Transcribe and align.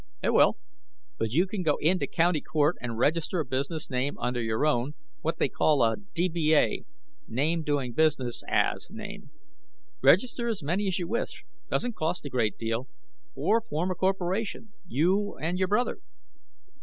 "It 0.23 0.31
will. 0.33 0.57
But 1.19 1.29
you 1.29 1.45
can 1.45 1.61
go 1.61 1.75
into 1.77 1.99
the 1.99 2.07
County 2.07 2.41
Court 2.41 2.75
and 2.81 2.97
register 2.97 3.39
a 3.39 3.45
business 3.45 3.87
name 3.87 4.17
under 4.17 4.41
your 4.41 4.65
own, 4.65 4.93
what 5.21 5.37
they 5.37 5.47
call 5.47 5.83
a 5.83 5.95
D.B.A. 5.95 6.85
name 7.27 7.61
doing 7.61 7.93
business 7.93 8.41
as 8.49 8.87
name. 8.89 9.29
Register 10.01 10.47
as 10.47 10.63
many 10.63 10.87
as 10.87 10.97
you 10.97 11.07
wish. 11.07 11.45
Doesn't 11.69 11.95
cost 11.95 12.25
a 12.25 12.29
great 12.31 12.57
deal. 12.57 12.87
Or 13.35 13.61
form 13.61 13.91
a 13.91 13.93
corporation, 13.93 14.73
you 14.87 15.37
and 15.37 15.59
your 15.59 15.67
brother." 15.67 15.99